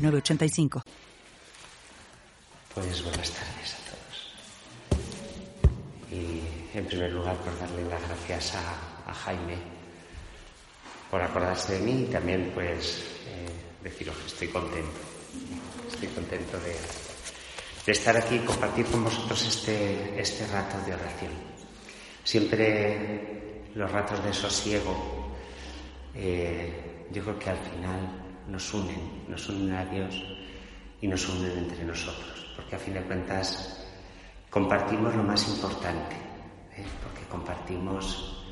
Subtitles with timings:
[0.00, 0.82] 985.
[2.74, 4.32] Pues buenas tardes a todos.
[6.10, 9.56] Y en primer lugar por darle las gracias a, Jaime
[11.10, 13.48] por acordarse de mí y también pues eh,
[13.82, 15.00] deciros que estoy contento.
[15.90, 16.76] Estoy contento de,
[17.86, 21.32] de, estar aquí y compartir con vosotros este, este rato de oración.
[22.22, 25.20] Siempre los ratos de sosiego
[26.14, 28.19] eh, yo creo que al final
[28.50, 30.22] nos unen, nos unen a Dios
[31.00, 33.86] y nos unen entre nosotros, porque a fin de cuentas
[34.50, 36.16] compartimos lo más importante,
[36.76, 36.84] ¿eh?
[37.02, 38.44] porque compartimos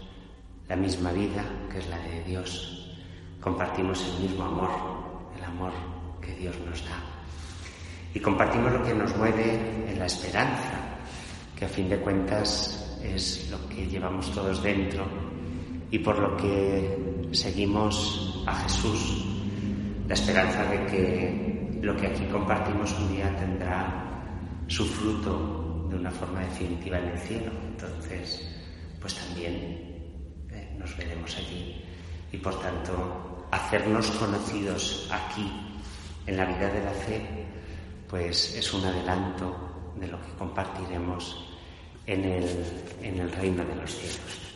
[0.68, 2.96] la misma vida, que es la de Dios,
[3.40, 4.70] compartimos el mismo amor,
[5.36, 5.72] el amor
[6.20, 7.02] que Dios nos da,
[8.14, 10.98] y compartimos lo que nos mueve en la esperanza,
[11.56, 15.06] que a fin de cuentas es lo que llevamos todos dentro
[15.90, 19.27] y por lo que seguimos a Jesús
[20.08, 26.10] la esperanza de que lo que aquí compartimos un día tendrá su fruto de una
[26.10, 27.52] forma definitiva en el cielo.
[27.68, 28.42] Entonces,
[28.98, 29.54] pues también
[30.50, 31.84] eh, nos veremos allí
[32.32, 35.50] y por tanto hacernos conocidos aquí
[36.26, 37.46] en la vida de la fe,
[38.08, 41.54] pues es un adelanto de lo que compartiremos
[42.06, 42.48] en el,
[43.02, 44.47] en el reino de los cielos.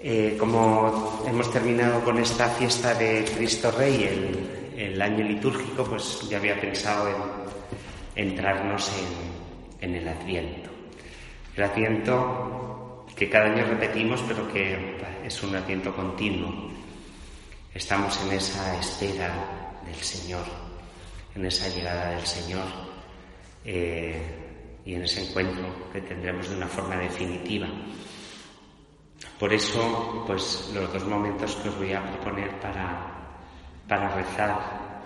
[0.00, 6.36] Eh, como hemos terminado con esta fiesta de Cristo Rey, el, año litúrgico, pues ya
[6.38, 7.08] había pensado
[8.14, 8.92] en entrarnos
[9.80, 10.70] en, el Adviento.
[11.56, 16.70] El Adviento que cada año repetimos, pero que es un Adviento continuo.
[17.74, 20.44] Estamos en esa espera del Señor,
[21.34, 22.66] en esa llegada del Señor
[23.64, 24.22] eh,
[24.84, 27.66] y en ese encuentro que tendremos de una forma definitiva.
[29.38, 33.38] Por eso, pues los dos momentos que os voy a proponer para,
[33.86, 35.02] para rezar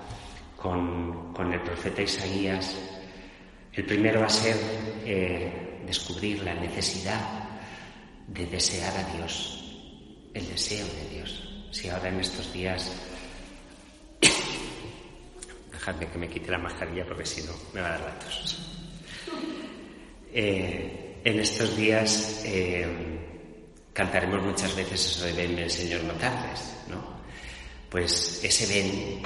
[0.56, 2.76] con, el profeta Isaías,
[3.72, 4.56] el primero va a ser
[5.04, 7.20] eh, descubrir la necesidad
[8.26, 9.76] de desear a Dios,
[10.32, 11.68] el deseo de Dios.
[11.70, 12.92] Si ahora en estos días,
[15.72, 18.16] dejadme que me quite la mascarilla porque si no me va a dar la
[20.34, 22.86] eh, en estos días eh,
[23.92, 27.20] Cantaremos muchas veces eso de ven, el Señor, no tardes, ¿no?
[27.91, 29.22] Pues ese ven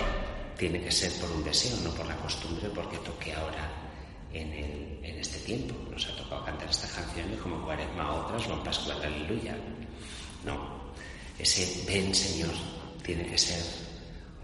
[0.59, 3.71] tiene que ser por un deseo, no por la costumbre, porque toque ahora
[4.33, 5.75] en, en este tiempo.
[5.91, 9.57] Nos ha tocado cantar esta canción y como cuaresma otras, no Pascual, aleluya.
[10.45, 10.93] No,
[11.39, 12.51] ese ven, Señor,
[13.05, 13.63] tiene que ser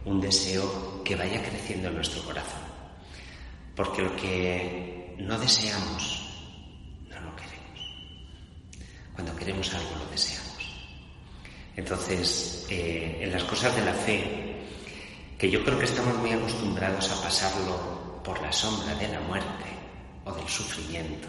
[0.04, 2.62] un deseo que vaya creciendo en nuestro corazón.
[3.74, 6.31] Porque lo que no deseamos
[9.14, 10.52] cuando queremos algo lo deseamos.
[11.76, 14.56] Entonces, eh, en las cosas de la fe,
[15.38, 19.64] que yo creo que estamos muy acostumbrados a pasarlo por la sombra de la muerte
[20.24, 21.28] o del sufrimiento,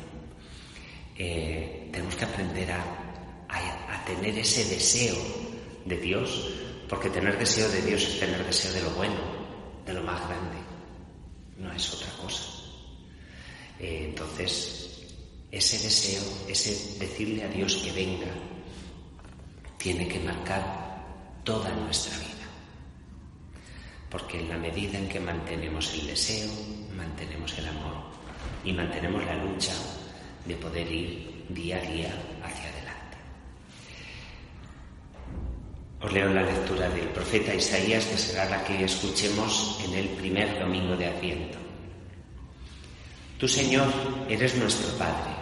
[1.17, 2.99] eh, tenemos que aprender a,
[4.05, 5.15] tener ese deseo
[5.85, 6.49] de Dios,
[6.89, 9.15] porque tener deseo de Dios es tener deseo de lo bueno,
[9.85, 10.57] de lo más grande,
[11.57, 12.43] no es otra cosa.
[13.79, 14.92] Eh, entonces,
[15.53, 18.25] ese deseo, ese decirle a Dios que venga,
[19.77, 21.05] tiene que marcar
[21.43, 22.47] toda nuestra vida.
[24.09, 26.49] Porque en la medida en que mantenemos el deseo,
[26.97, 28.01] mantenemos el amor
[28.65, 29.73] y mantenemos la lucha
[30.43, 32.09] de poder ir día a día
[32.43, 33.17] hacia adelante.
[36.01, 40.57] Os leo la lectura del profeta Isaías, que será la que escuchemos en el primer
[40.59, 41.59] domingo de Adviento.
[43.37, 43.87] Tú, Señor,
[44.27, 45.32] eres nuestro Padre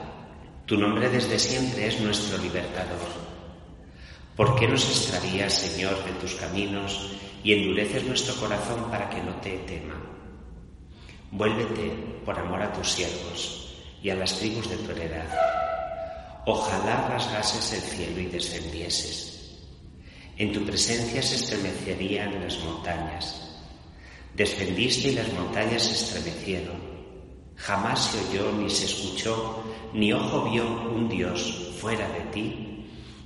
[0.72, 3.10] tu nombre desde siempre es nuestro libertador.
[4.38, 7.12] ¿Por qué nos extravías, Señor, de tus caminos
[7.44, 10.02] y endureces nuestro corazón para que no te tema?
[11.30, 11.90] Vuélvete
[12.24, 15.28] por amor a tus siervos y a las tribus de tu heredad.
[16.46, 19.58] Ojalá rasgases el cielo y descendieses.
[20.38, 23.60] En tu presencia se estremecerían las montañas.
[24.36, 26.91] Descendiste y las montañas se estremecieron.
[27.62, 29.64] Jamás se oyó ni se escuchó,
[29.94, 32.68] ni ojo vio un Dios fuera de ti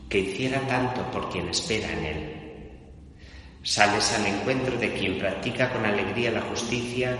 [0.09, 2.35] que hiciera tanto por quien espera en él.
[3.63, 7.17] Sales al encuentro de quien practica con alegría la justicia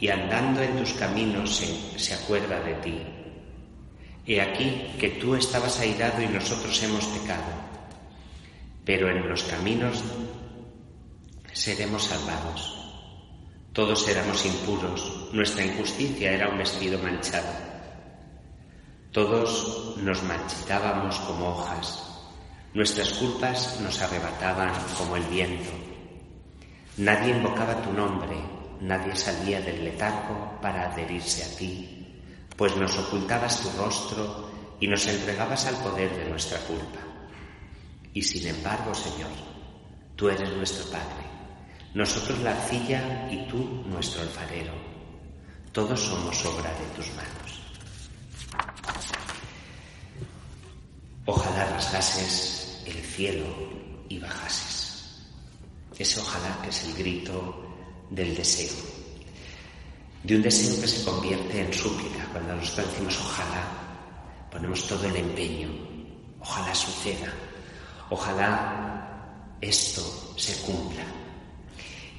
[0.00, 2.98] y andando en tus caminos se, se acuerda de ti.
[4.26, 7.52] He aquí que tú estabas airado y nosotros hemos pecado,
[8.84, 10.02] pero en los caminos
[11.52, 12.77] seremos salvados.
[13.78, 17.46] Todos éramos impuros, nuestra injusticia era un vestido manchado.
[19.12, 22.02] Todos nos marchitábamos como hojas,
[22.74, 25.70] nuestras culpas nos arrebataban como el viento.
[26.96, 28.36] Nadie invocaba tu nombre,
[28.80, 32.20] nadie salía del letargo para adherirse a ti,
[32.56, 36.98] pues nos ocultabas tu rostro y nos entregabas al poder de nuestra culpa.
[38.12, 39.30] Y sin embargo, Señor,
[40.16, 41.27] tú eres nuestro Padre,
[41.94, 44.72] nosotros la arcilla y tú nuestro alfarero.
[45.72, 47.48] Todos somos obra de tus manos.
[51.26, 53.46] Ojalá rasgases el cielo
[54.08, 55.22] y bajases.
[55.98, 57.64] Ese ojalá que es el grito
[58.10, 58.76] del deseo,
[60.22, 62.24] de un deseo que se convierte en súplica.
[62.32, 63.64] Cuando nosotros decimos ojalá,
[64.50, 65.68] ponemos todo el empeño,
[66.40, 67.32] ojalá suceda,
[68.10, 71.04] ojalá esto se cumpla.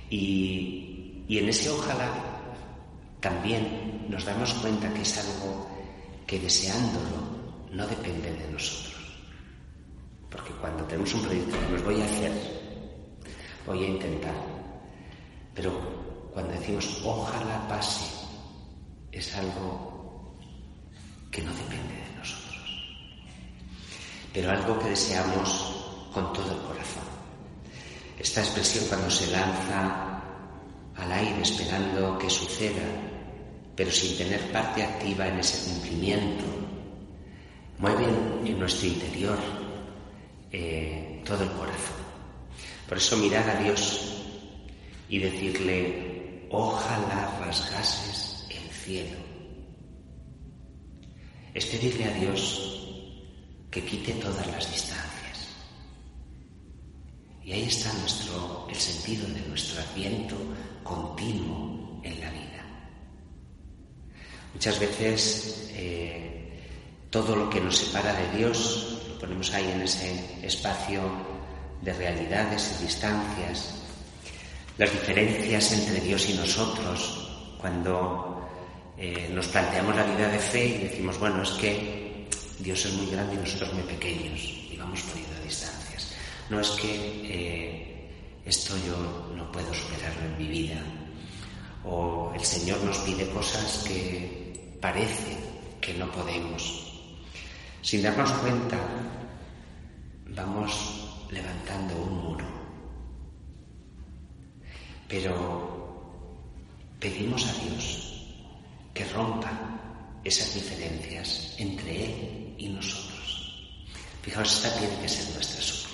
[0.10, 2.12] Y, y en ese ojalá
[3.20, 5.68] también nos damos cuenta que es algo
[6.26, 7.40] que deseándolo
[7.72, 8.96] no depende de nosotros.
[10.30, 12.32] Porque cuando tenemos un proyecto, nos voy a hacer,
[13.66, 14.36] voy a intentar,
[15.54, 15.72] pero
[16.34, 18.06] cuando decimos ojalá pase,
[19.12, 20.36] es algo
[21.32, 22.84] que no depende de nosotros,
[24.34, 27.19] pero algo que deseamos con todo el corazón.
[28.20, 30.22] Esta expresión cuando se lanza
[30.98, 32.84] al aire esperando que suceda,
[33.76, 36.44] pero sin tener parte activa en ese cumplimiento,
[37.78, 38.06] mueve
[38.44, 39.38] en nuestro interior
[40.52, 41.96] eh, todo el corazón.
[42.90, 44.26] Por eso mirar a Dios
[45.08, 49.18] y decirle, ojalá rasgases el cielo.
[51.54, 52.80] Es pedirle a Dios
[53.72, 55.09] que quite todas las distancias.
[57.50, 60.36] Y ahí está nuestro, el sentido de nuestro adviento
[60.84, 62.64] continuo en la vida.
[64.54, 66.62] Muchas veces eh,
[67.10, 71.02] todo lo que nos separa de Dios lo ponemos ahí en ese espacio
[71.82, 73.74] de realidades y distancias
[74.78, 78.48] las diferencias entre Dios y nosotros, cuando
[78.96, 82.28] eh, nos planteamos la vida de fe y decimos, bueno, es que
[82.60, 84.40] Dios es muy grande y nosotros muy pequeños
[84.72, 85.79] y vamos poniendo distancias.
[86.50, 86.92] No es que
[87.26, 90.82] eh, esto yo no puedo superarlo en mi vida
[91.84, 95.38] o el Señor nos pide cosas que parece
[95.80, 96.86] que no podemos.
[97.82, 98.78] Sin darnos cuenta,
[100.28, 102.60] vamos levantando un muro
[105.10, 105.34] pero
[107.00, 108.24] pedimos a Dios
[108.94, 109.52] que rompa
[110.24, 113.76] esas diferencias entre Él y nosotros.
[114.22, 115.89] Fijaos, esta tiene que ser nuestra.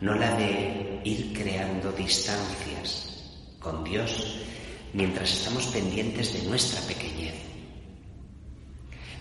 [0.00, 3.10] No la de ir creando distancias
[3.58, 4.38] con Dios
[4.94, 7.34] mientras estamos pendientes de nuestra pequeñez.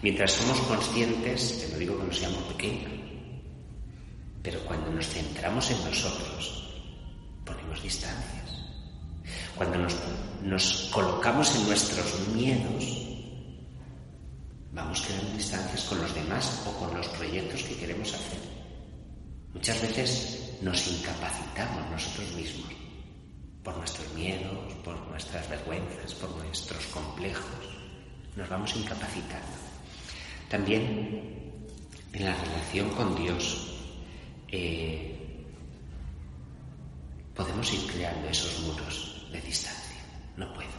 [0.02, 2.92] Mientras somos conscientes, que no digo que no seamos pequeños,
[4.42, 6.74] pero cuando nos centramos en nosotros,
[7.46, 8.40] ponemos distancias.
[9.56, 9.78] Cuando
[10.44, 13.08] nos, colocamos en nuestros miedos,
[14.72, 18.39] vamos creando distancias con los demás o con los proyectos que queremos hacer.
[19.53, 22.74] Muchas veces nos incapacitamos nosotros mismos
[23.63, 27.46] por nuestros miedos, por nuestras vergüenzas, por nuestros complejos.
[28.36, 29.58] Nos vamos incapacitando.
[30.50, 31.60] También
[32.13, 33.68] en la relación con Dios,
[34.48, 35.46] eh,
[37.36, 39.96] podemos ir creando esos muros de distancia.
[40.38, 40.70] No puedo,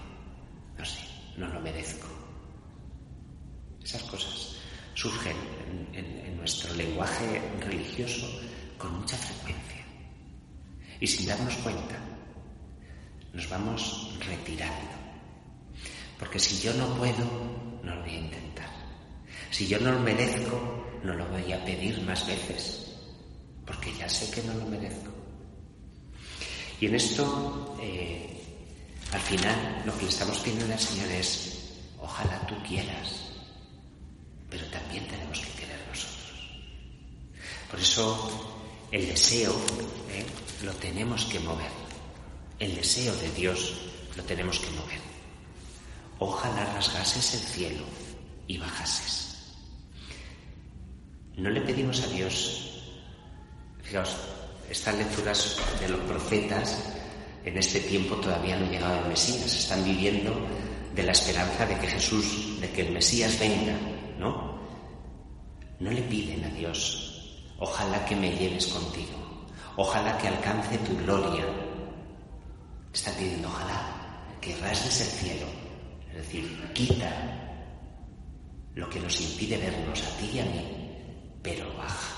[0.76, 1.00] no sé,
[1.36, 2.06] no lo merezco.
[3.82, 4.56] Esas cosas
[4.94, 5.36] surgen
[5.92, 8.26] en, nuestro lenguaje religioso
[8.80, 9.84] con mucha frecuencia.
[10.98, 11.96] Y sin darnos cuenta,
[13.32, 14.90] nos vamos retirando.
[16.18, 17.24] Porque si yo no puedo,
[17.82, 18.70] no lo voy a intentar.
[19.50, 22.96] Si yo no lo merezco, no lo voy a pedir más veces.
[23.66, 25.10] Porque ya sé que no lo merezco.
[26.80, 28.42] Y en esto, eh,
[29.12, 33.32] al final, lo que le estamos pidiendo al Señor es, ojalá tú quieras,
[34.48, 36.50] pero también tenemos que querer nosotros.
[37.70, 38.49] Por eso,
[38.90, 39.52] el deseo
[40.10, 40.24] eh,
[40.64, 41.70] lo tenemos que mover.
[42.58, 43.74] El deseo de Dios
[44.16, 45.00] lo tenemos que mover.
[46.18, 47.84] Ojalá rasgases el cielo
[48.46, 49.54] y bajases.
[51.36, 52.82] No le pedimos a Dios,
[53.82, 54.16] fijaos,
[54.68, 56.78] estas lecturas de los profetas
[57.44, 60.34] en este tiempo todavía no ha llegado el Mesías, están viviendo
[60.94, 63.74] de la esperanza de que Jesús, de que el Mesías venga,
[64.18, 64.60] ¿no?
[65.78, 67.09] No le piden a Dios,
[67.60, 69.16] ojalá que me lleves contigo,
[69.76, 71.46] ojalá que alcance tu gloria.
[72.92, 75.46] Están pidiendo, ojalá que rasgues el cielo,
[76.10, 77.40] es decir, quita
[78.74, 80.64] lo que nos impide vernos a ti y a mí,
[81.42, 82.16] pero baja.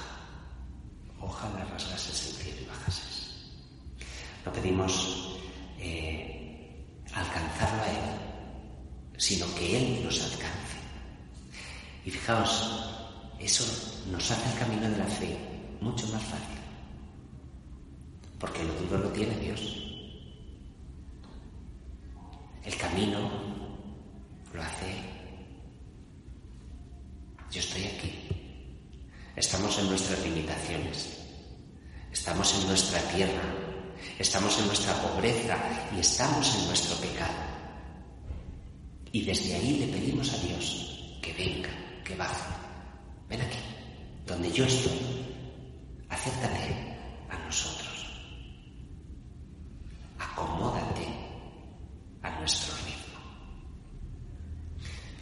[1.20, 3.50] Ojalá rasgases el cielo y bajases.
[4.44, 5.38] No pedimos
[5.78, 6.84] eh,
[7.14, 10.78] alcanzarlo a Él, sino que Él nos alcance.
[12.04, 12.91] Y fijaos,
[13.44, 13.64] eso
[14.10, 15.36] nos hace el camino de la fe
[15.80, 16.58] mucho más fácil,
[18.38, 19.60] porque lo duro lo tiene Dios.
[22.64, 23.30] El camino
[24.54, 25.12] lo hace
[27.52, 28.10] Yo estoy aquí.
[29.36, 31.18] Estamos en nuestras limitaciones.
[32.10, 33.42] Estamos en nuestra tierra.
[34.18, 35.58] Estamos en nuestra pobreza
[35.94, 37.34] y estamos en nuestro pecado.
[39.12, 41.68] Y desde ahí le pedimos a Dios que venga,
[42.02, 42.71] que baje.
[43.32, 43.60] Ven aquí,
[44.26, 45.00] donde yo estoy.
[46.10, 46.76] Acéptate
[47.30, 48.12] a nosotros.
[50.18, 51.06] Acomódate
[52.22, 53.20] a nuestro ritmo.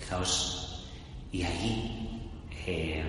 [0.01, 0.91] Fijaos,
[1.31, 2.33] y allí
[2.67, 3.05] eh,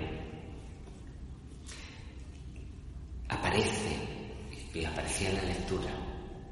[3.27, 3.98] aparece,
[4.72, 5.91] y aparecía en la lectura,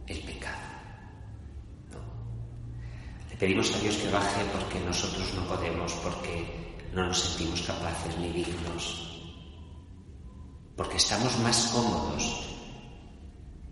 [0.08, 0.58] el pecado.
[3.30, 8.18] Le pedimos a Dios que baje porque nosotros no podemos, porque no nos sentimos capaces
[8.18, 9.08] ni dignos,
[10.76, 12.44] porque estamos más cómodos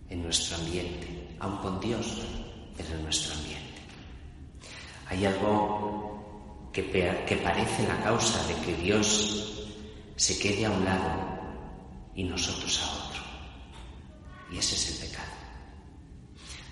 [0.07, 2.07] en nuestro ambiente, aun con Dios,
[2.77, 3.81] pero en nuestro ambiente.
[5.09, 6.89] Hay algo que,
[7.27, 9.67] que parece la causa de que Dios
[10.15, 11.11] se quede a un lado
[12.15, 13.21] y nosotros a otro.
[14.49, 15.35] Y ese es el pecado.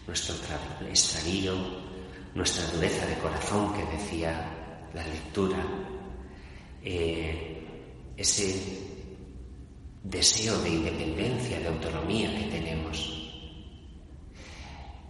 [0.07, 0.35] Nuestro
[0.87, 1.55] extravío,
[2.33, 4.49] nuestra dureza de corazón que decía
[4.93, 5.57] la lectura,
[6.85, 7.65] eh,
[8.15, 8.85] ese
[10.03, 13.11] deseo de independencia, de autonomía que tenemos.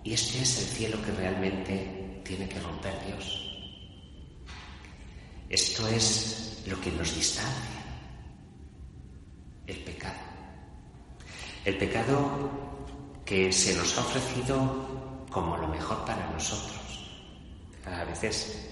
[0.04, 3.42] Y este es el cielo que realmente tiene que romper Dios.
[5.50, 7.84] Esto es lo que nos distancia,
[9.68, 10.20] el pecado.
[11.66, 12.50] El pecado
[13.26, 17.10] que se nos ha ofrecido como lo mejor para nosotros.
[17.86, 18.70] A veces,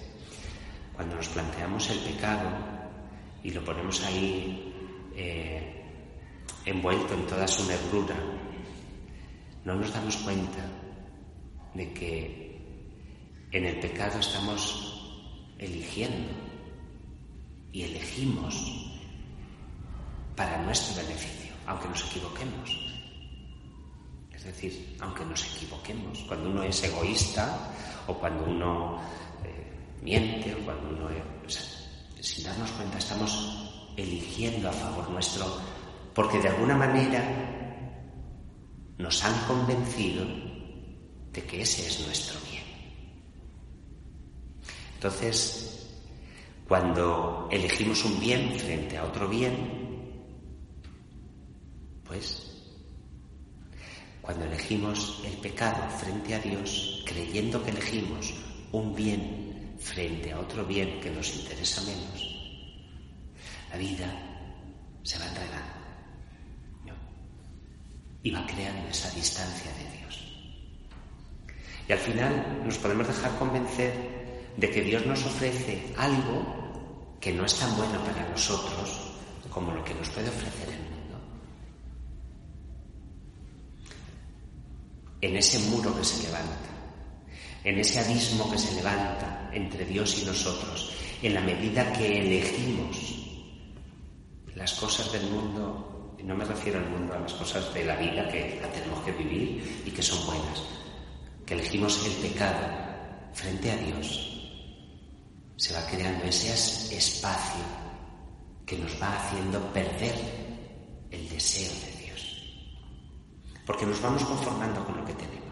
[0.95, 2.49] cuando nos planteamos el pecado,
[3.43, 4.73] y lo ponemos ahí
[5.15, 5.83] eh,
[6.65, 8.15] envuelto en toda su negrura,
[9.65, 10.65] no nos damos cuenta
[11.73, 12.61] de que
[13.51, 16.31] en el pecado estamos eligiendo
[17.71, 18.89] y elegimos
[20.35, 22.93] para nuestro beneficio, aunque nos equivoquemos.
[24.33, 27.71] Es decir, aunque nos equivoquemos, cuando uno es egoísta
[28.07, 28.99] o cuando uno
[29.43, 31.09] eh, miente o cuando uno
[32.23, 35.45] sin darnos cuenta, estamos eligiendo a favor nuestro,
[36.15, 37.21] porque de alguna manera
[38.97, 40.25] nos han convencido
[41.33, 42.63] de que ese es nuestro bien.
[44.93, 45.85] Entonces,
[46.65, 49.51] cuando elegimos un bien frente a otro bien,
[52.05, 52.49] pues
[54.21, 58.33] cuando elegimos el pecado frente a Dios, creyendo que elegimos
[58.71, 59.52] un bien
[59.83, 62.19] frente a otro bien que nos interesa menos,
[63.69, 64.07] la vida
[65.03, 65.73] se va enredando
[68.23, 70.33] y va creando esa distancia de Dios.
[71.87, 73.93] Y al final nos podemos dejar convencer
[74.55, 79.11] de que Dios nos ofrece algo que no es tan bueno para nosotros
[79.49, 81.19] como lo que nos puede ofrecer el mundo.
[85.19, 86.69] En ese muro que se levanta,
[87.65, 90.91] en ese abismo que se levanta entre Dios y nosotros,
[91.21, 93.23] en la medida que elegimos
[94.55, 97.95] las cosas del mundo, y no me refiero al mundo, a las cosas de la
[97.95, 100.63] vida que la tenemos que vivir y que son buenas,
[101.45, 102.67] que elegimos el pecado
[103.33, 104.29] frente a Dios,
[105.55, 107.63] se va creando ese espacio
[108.65, 110.15] que nos va haciendo perder
[111.11, 112.43] el deseo de Dios,
[113.65, 115.43] porque nos vamos conformando con lo que tenemos.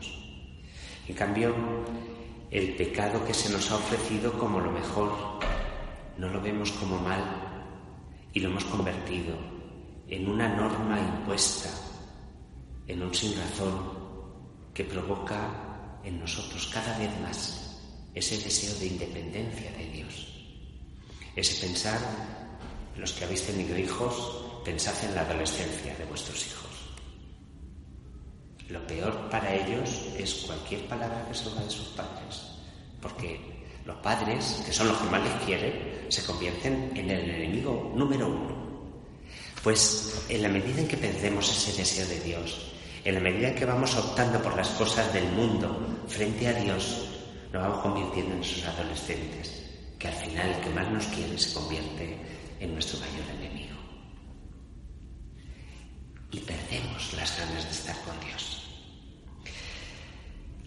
[1.07, 1.53] En cambio,
[2.51, 5.39] el pecado que se nos ha ofrecido como lo mejor,
[6.17, 7.23] no lo vemos como mal
[8.33, 9.37] y lo hemos convertido
[10.09, 11.69] en una norma impuesta,
[12.87, 14.01] en un sin razón
[14.73, 17.79] que provoca en nosotros cada vez más
[18.13, 20.27] ese deseo de independencia de Dios.
[21.37, 21.99] Ese pensar,
[22.97, 26.50] los que habéis tenido hijos, pensad en la adolescencia de vuestros hijos.
[28.71, 32.41] Lo peor para ellos es cualquier palabra que salga de sus padres,
[33.01, 33.39] porque
[33.85, 38.27] los padres, que son los que más les quieren, se convierten en el enemigo número
[38.27, 38.61] uno.
[39.63, 42.71] Pues en la medida en que perdemos ese deseo de Dios,
[43.03, 47.07] en la medida en que vamos optando por las cosas del mundo frente a Dios,
[47.51, 49.65] nos vamos convirtiendo en esos adolescentes,
[49.99, 52.17] que al final el que más nos quiere se convierte
[52.59, 53.77] en nuestro mayor enemigo.
[56.31, 58.60] Y perdemos las ganas de estar con Dios.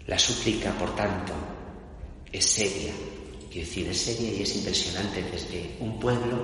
[0.07, 1.33] La súplica, por tanto,
[2.31, 2.93] es seria.
[3.51, 6.37] Quiero decir, es seria y es impresionante desde un pueblo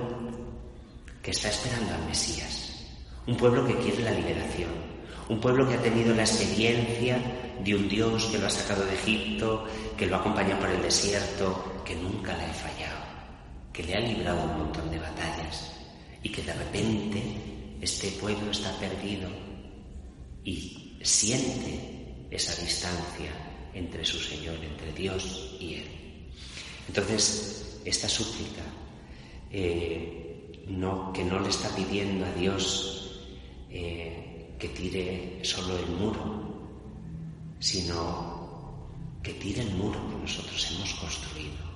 [1.22, 2.86] que está esperando al Mesías,
[3.28, 4.70] un pueblo que quiere la liberación,
[5.28, 7.22] un pueblo que ha tenido la experiencia
[7.62, 9.64] de un Dios que lo ha sacado de Egipto,
[9.96, 13.00] que lo ha acompañado por el desierto, que nunca le ha fallado,
[13.72, 15.70] que le ha librado un montón de batallas
[16.20, 17.22] y que de repente
[17.80, 19.28] este pueblo está perdido
[20.44, 23.30] y siente esa distancia
[23.74, 25.86] entre su Señor, entre Dios y Él.
[26.88, 28.62] Entonces, esta súplica
[29.50, 33.20] eh, no, que no le está pidiendo a Dios
[33.70, 36.52] eh, que tire solo el muro,
[37.58, 38.88] sino
[39.22, 41.72] que tire el muro que nosotros hemos construido.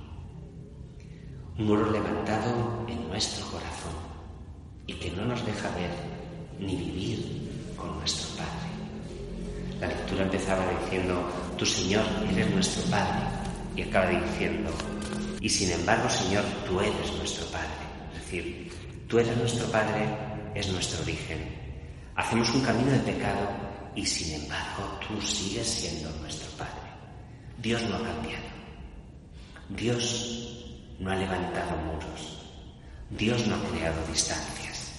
[1.58, 3.94] Un muro levantado en nuestro corazón
[4.86, 5.90] y que no nos deja ver
[6.58, 8.66] ni vivir con nuestro Padre.
[9.80, 11.22] La lectura empezaba diciendo,
[11.56, 13.26] tu Señor eres nuestro Padre,
[13.75, 14.70] y acaba diciendo,
[15.40, 17.68] y sin embargo, Señor, tú eres nuestro Padre.
[18.14, 18.72] Es decir,
[19.08, 20.08] tú eres nuestro Padre,
[20.54, 21.38] es nuestro origen.
[22.16, 23.48] Hacemos un camino de pecado
[23.94, 26.90] y sin embargo tú sigues siendo nuestro Padre.
[27.58, 28.44] Dios no ha cambiado.
[29.68, 30.64] Dios
[30.98, 32.38] no ha levantado muros.
[33.10, 34.92] Dios no ha creado distancias.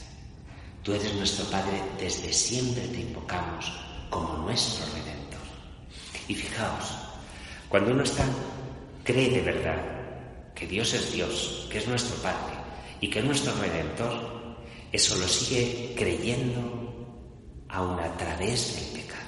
[0.83, 3.73] Tú eres nuestro Padre, desde siempre te invocamos
[4.09, 5.16] como nuestro Redentor.
[6.27, 6.97] Y fijaos,
[7.69, 8.25] cuando uno está,
[9.03, 9.97] cree de verdad
[10.53, 12.55] que Dios es Dios, que es nuestro Padre
[12.99, 14.57] y que es nuestro Redentor,
[14.91, 19.21] eso lo sigue creyendo aún a través del pecado.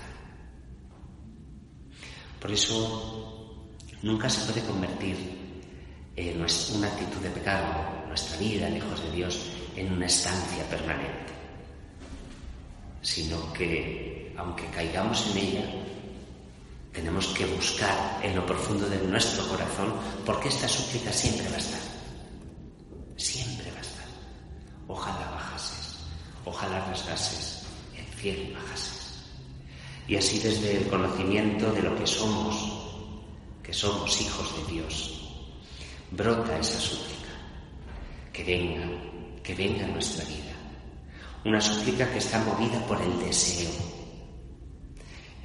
[2.39, 3.67] Por eso
[4.01, 5.17] nunca se puede convertir
[6.15, 11.33] en una actitud de pecado, nuestra vida lejos de Dios, en una estancia permanente,
[13.01, 15.65] sino que aunque caigamos en ella,
[16.99, 19.93] tenemos que buscar en lo profundo de nuestro corazón
[20.25, 21.79] porque esta súplica siempre va a estar.
[23.15, 24.05] Siempre va a estar.
[24.85, 25.95] Ojalá bajases,
[26.43, 27.63] ojalá rasgases
[27.95, 29.23] el cielo bajases.
[30.09, 32.57] Y así desde el conocimiento de lo que somos,
[33.63, 35.21] que somos hijos de Dios,
[36.11, 37.31] brota esa súplica.
[38.33, 38.85] Que venga,
[39.41, 40.53] que venga nuestra vida.
[41.45, 43.71] Una súplica que está movida por el deseo.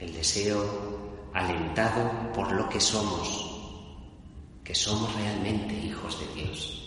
[0.00, 3.50] El deseo alentado por lo que somos,
[4.62, 6.80] que somos realmente hijos de Dios.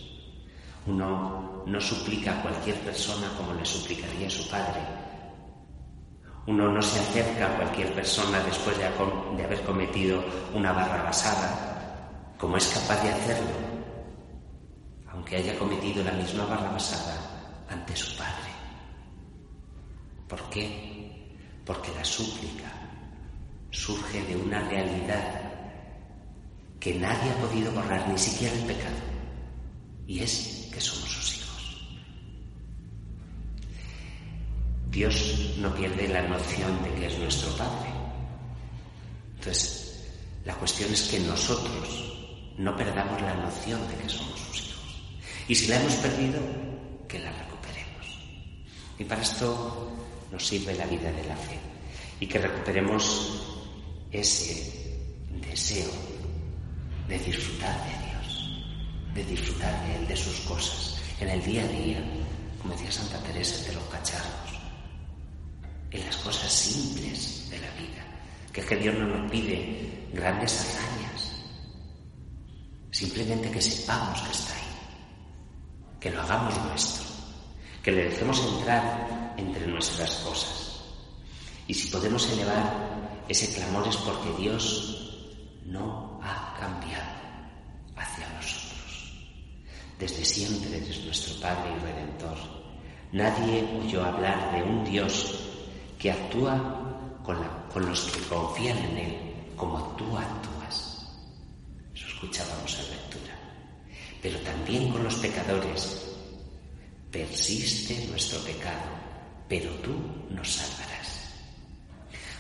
[0.88, 4.80] Uno no suplica a cualquier persona como le suplicaría a su padre.
[6.48, 12.56] Uno no se acerca a cualquier persona después de, haber cometido una barra basada, como
[12.56, 13.52] es capaz de hacerlo,
[15.12, 18.48] aunque haya cometido la misma barra basada ante su padre.
[20.30, 21.36] ¿Por qué?
[21.66, 22.77] Porque la súplica
[23.72, 25.48] surge de una realidad
[26.80, 28.96] que nadie ha podido borrar, ni siquiera el pecado,
[30.06, 31.88] y es que somos sus hijos.
[34.90, 37.90] Dios no pierde la noción de que es nuestro Padre.
[39.38, 40.08] Entonces,
[40.46, 45.02] la cuestión es que nosotros no perdamos la noción de que somos sus hijos.
[45.48, 46.40] Y si la hemos perdido,
[47.08, 48.20] que la recuperemos.
[48.98, 49.92] Y para esto
[50.32, 51.58] nos sirve la vida de la fe
[52.20, 53.47] y que recuperemos
[54.12, 55.06] ese
[55.42, 55.90] deseo
[57.08, 58.64] de disfrutar de Dios,
[59.14, 62.04] de disfrutar de Él, de sus cosas, en el día a día,
[62.62, 64.52] como decía Santa Teresa, de los cacharros,
[65.92, 68.06] en las cosas simples de la vida,
[68.52, 71.44] que es que Dios no nos pide grandes hazañas,
[72.92, 77.06] simplemente que sepamos que está ahí, que lo hagamos nuestro,
[77.84, 80.82] que le dejemos entrar entre nuestras cosas.
[81.68, 82.97] Y si podemos elevar
[83.28, 85.14] ese clamor es porque Dios
[85.66, 87.12] no ha cambiado
[87.96, 89.14] hacia nosotros.
[90.00, 92.38] Desde siempre eres nuestro Padre y Redentor.
[93.12, 95.40] Nadie oyó hablar de un Dios
[96.00, 96.78] que actúa
[97.24, 99.18] con, los que confían en Él
[99.56, 101.06] como tú actúas.
[101.94, 103.36] Eso escuchábamos en lectura.
[104.22, 106.04] Pero también con los pecadores.
[107.12, 108.92] Persiste nuestro pecado,
[109.48, 109.94] pero tú
[110.30, 111.07] nos salvarás.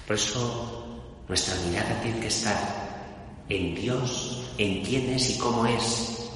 [0.07, 6.29] Por eso nuestra mirada tiene que estar en Dios, en quién es y cómo es,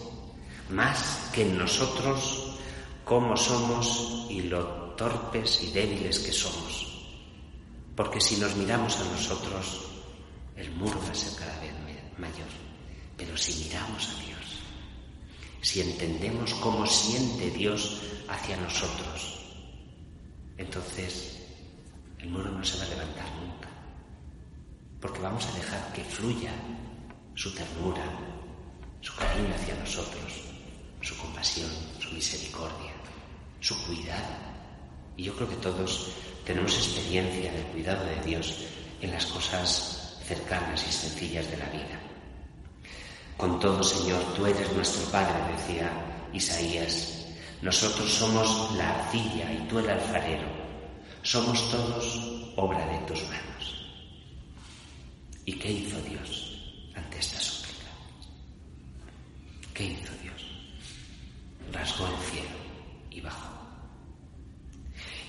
[0.70, 2.58] más que en nosotros,
[3.06, 4.66] cómo somos y lo
[4.98, 6.86] torpes y débiles que somos.
[7.96, 9.86] Porque si nos miramos a nosotros,
[10.58, 11.72] el muro va a ser cada vez
[12.18, 12.48] mayor.
[13.16, 14.60] Pero si miramos a Dios,
[15.62, 19.40] si entendemos cómo siente Dios hacia nosotros,
[20.58, 21.41] entonces
[22.22, 23.68] el muro no se va a levantar nunca.
[25.00, 26.52] Porque vamos a dejar que fluya
[27.34, 28.04] su ternura,
[29.02, 30.44] su cariño hacia nosotros,
[31.02, 32.94] su compasión, su misericordia,
[33.60, 34.36] su cuidado.
[35.18, 36.14] Y yo creo que todos
[36.46, 38.66] tenemos experiencia del cuidado de Dios
[39.02, 42.00] en las cosas cercanas y sencillas de la vida.
[43.36, 45.92] Con todo, Señor, tú eres nuestro Padre, decía
[46.32, 47.26] Isaías.
[47.64, 50.61] Nosotros somos la arcilla y tú el alfarero.
[51.24, 53.86] Somos todos obra de tus manos.
[55.46, 56.52] ¿Y qué hizo Dios?
[56.96, 57.90] ante esta súplica.
[59.74, 60.42] ¿Qué hizo Dios?
[61.72, 62.58] Rasgó el cielo
[63.10, 63.52] y bajó.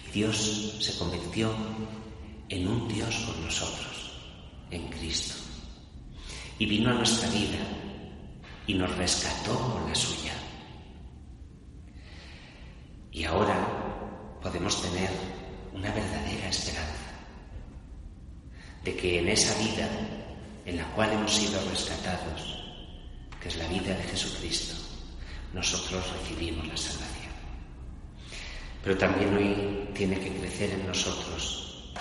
[0.09, 1.55] Y Dios se convirtió
[2.49, 4.13] en un Dios con nosotros,
[4.71, 5.35] en Cristo.
[6.59, 7.59] Y vino a nuestra vida
[8.67, 10.35] y nos rescató con la suya.
[13.11, 15.11] Y ahora podemos tener
[15.75, 17.13] una verdadera esperanza
[18.85, 19.89] de que en esa vida
[20.65, 22.59] en la cual hemos sido rescatados,
[23.41, 24.75] que es la vida de Jesucristo,
[25.53, 27.33] nosotros recibimos la salvación.
[28.83, 31.93] Pero también hoy tiene que crecer en nosotros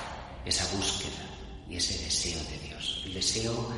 [0.46, 1.26] esa búsqueda
[1.70, 3.04] y ese deseo de Dios.
[3.06, 3.70] El deseo,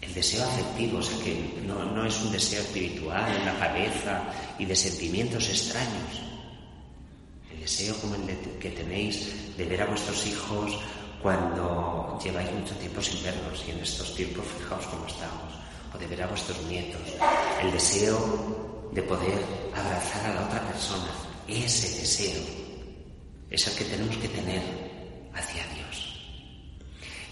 [0.00, 4.22] el deseo afectivo, o sea que no, no es un deseo espiritual en la cabeza
[4.58, 6.33] y de sentimientos extraños.
[7.64, 8.28] Deseo como el
[8.60, 10.76] que tenéis de ver a vuestros hijos
[11.22, 15.48] cuando lleváis mucho tiempo sin verlos y en estos tiempos fijaos cómo estamos,
[15.94, 17.00] o de ver a vuestros nietos,
[17.62, 19.40] el deseo de poder
[19.74, 21.08] abrazar a la otra persona,
[21.48, 22.42] ese deseo
[23.48, 24.62] es el que tenemos que tener
[25.32, 26.20] hacia Dios.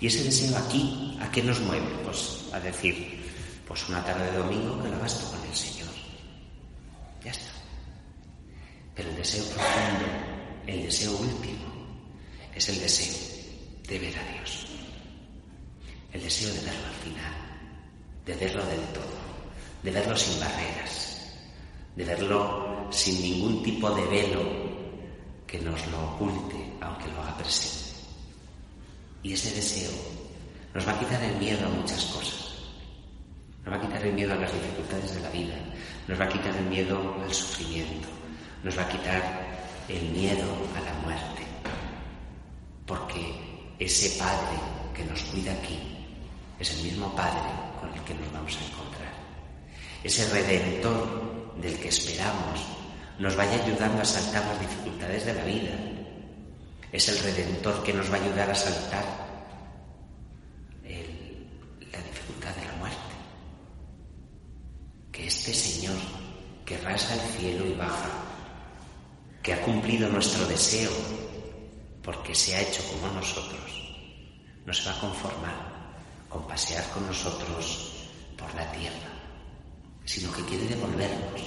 [0.00, 1.92] Y ese deseo aquí, ¿a qué nos mueve?
[2.06, 3.20] Pues a decir,
[3.68, 5.92] pues una tarde de domingo que la gasto con el Señor.
[7.22, 7.51] Ya está.
[8.94, 10.06] Pero el deseo profundo,
[10.66, 11.72] el deseo último,
[12.54, 13.16] es el deseo
[13.88, 14.66] de ver a Dios.
[16.12, 17.34] El deseo de verlo al final,
[18.26, 19.18] de verlo del todo,
[19.82, 21.32] de verlo sin barreras,
[21.96, 24.42] de verlo sin ningún tipo de velo
[25.46, 27.98] que nos lo oculte, aunque lo haga presente.
[29.22, 29.90] Y ese deseo
[30.74, 32.56] nos va a quitar el miedo a muchas cosas.
[33.64, 35.54] Nos va a quitar el miedo a las dificultades de la vida,
[36.08, 38.08] nos va a quitar el miedo al sufrimiento,
[38.62, 39.22] nos va a quitar
[39.88, 40.44] el miedo
[40.76, 41.42] a la muerte.
[42.86, 44.58] Porque ese Padre
[44.94, 45.78] que nos cuida aquí
[46.58, 49.12] es el mismo Padre con el que nos vamos a encontrar.
[50.04, 52.60] Ese Redentor del que esperamos
[53.18, 55.74] nos vaya ayudando a saltar las dificultades de la vida.
[56.90, 59.04] Es el Redentor que nos va a ayudar a saltar
[60.84, 62.98] la dificultad de la muerte.
[65.10, 65.96] Que este Señor
[66.64, 68.10] que rasga el cielo y baja,
[69.42, 70.92] que ha cumplido nuestro deseo
[72.02, 73.70] porque se ha hecho como nosotros,
[74.64, 75.72] no se va a conformar
[76.28, 79.10] con pasear con nosotros por la tierra,
[80.04, 81.40] sino que quiere devolvernos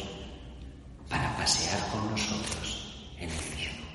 [1.10, 3.86] para pasear con nosotros en el cielo.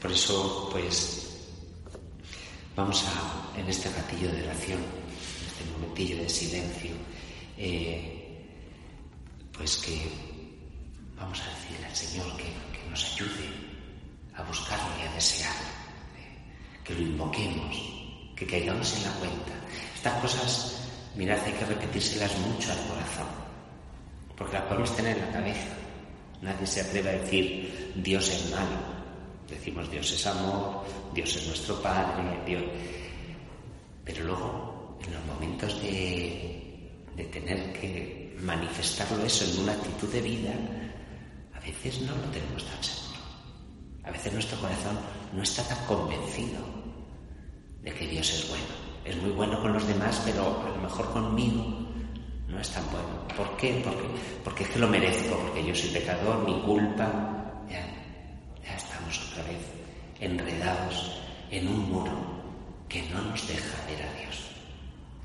[0.00, 1.48] Por eso, pues,
[2.76, 6.92] vamos a, en este ratillo de oración, en este momentillo de silencio,
[7.56, 8.16] eh,
[9.52, 10.08] pues que
[11.16, 13.48] vamos a decirle al Señor que, que nos ayude
[14.34, 15.68] a buscarlo y a desearlo,
[16.84, 17.76] que lo invoquemos,
[18.36, 19.52] que caigamos en la cuenta.
[19.94, 23.28] Estas cosas, mirad, hay que repetírselas mucho al corazón,
[24.36, 25.68] porque las podemos tener en la cabeza.
[26.42, 29.00] Nadie se atreve a decir Dios es malo.
[29.48, 32.62] Decimos Dios es amor, Dios es nuestro Padre, Dios.
[34.04, 40.20] Pero luego, en los momentos de, de tener que manifestarlo eso en una actitud de
[40.22, 40.52] vida,
[41.60, 43.20] a veces no lo tenemos tan seguro.
[44.04, 44.98] A veces nuestro corazón
[45.32, 46.58] no está tan convencido
[47.82, 48.90] de que Dios es bueno.
[49.04, 51.64] Es muy bueno con los demás, pero a lo mejor conmigo
[52.48, 53.26] no es tan bueno.
[53.36, 53.80] ¿Por qué?
[53.84, 54.08] Porque,
[54.44, 57.64] porque es que lo merezco, porque yo soy pecador, mi culpa.
[57.68, 57.86] Ya,
[58.64, 59.60] ya estamos otra vez
[60.18, 61.20] enredados
[61.50, 62.12] en un muro
[62.88, 64.50] que no nos deja ver a Dios.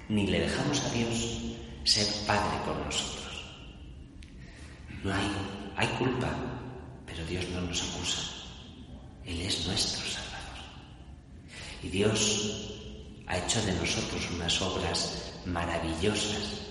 [0.07, 3.43] Ni le dejamos a Dios ser Padre con nosotros.
[5.03, 5.31] No hay,
[5.75, 6.29] hay culpa,
[7.05, 8.21] pero Dios no nos acusa.
[9.25, 10.35] Él es nuestro Salvador.
[11.83, 12.71] Y Dios
[13.27, 16.61] ha hecho de nosotros unas obras maravillosas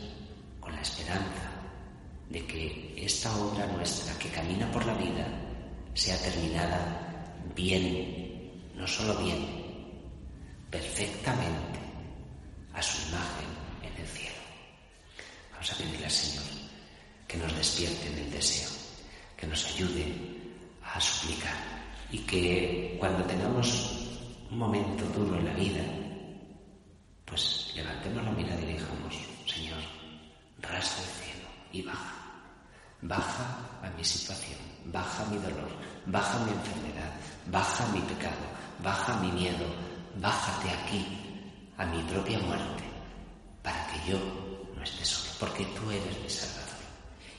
[0.61, 1.51] con la esperanza
[2.31, 5.27] de que esta obra nuestra que camina por la vida
[5.95, 9.65] sea terminada bien, no solo bien,
[10.71, 11.79] perfectamente
[12.73, 13.47] a su imagen
[13.83, 14.35] en el cielo.
[15.53, 16.45] Vamos a pedirle al Señor
[17.29, 18.69] que nos despierte en el deseo,
[19.45, 20.07] que nos ayude
[20.83, 21.57] a suplicar
[22.11, 24.09] y que cuando tengamos
[24.51, 25.83] un momento duro en la vida,
[27.27, 29.15] pues levantemos la mirada y digamos,
[29.47, 29.81] Señor,
[30.63, 32.15] rasga el cielo y baja.
[33.03, 35.69] Baja a mi situación, baja mi dolor,
[36.07, 37.13] baja mi enfermedad,
[37.51, 38.47] baja mi pecado,
[38.83, 39.67] baja mi miedo,
[40.23, 41.05] bájate aquí
[41.77, 42.85] a mi propia muerte
[43.63, 44.19] para que yo
[44.75, 46.79] no esté solo, porque tú eres mi Salvador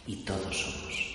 [0.05, 1.14] y todos somos